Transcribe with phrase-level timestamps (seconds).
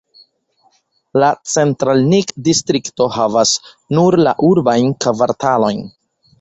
[1.23, 3.55] La "Centralnij"-distrikto havas
[3.99, 5.89] nur la urbajn kvartalojn.